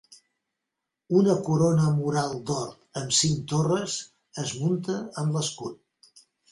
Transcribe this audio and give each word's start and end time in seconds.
Una 1.19 1.35
corona 1.49 1.91
mural 1.99 2.33
d'or 2.49 2.73
amb 3.03 3.15
cinc 3.21 3.47
torres 3.55 4.01
es 4.47 4.59
munta 4.65 5.01
en 5.25 5.35
l'escut. 5.39 6.23